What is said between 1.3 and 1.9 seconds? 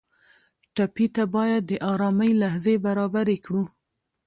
باید د